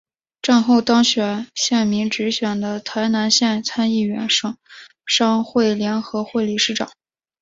[0.41, 4.57] 战后当选县民直选的台南县参议员省
[5.05, 6.89] 商会联合会理事长。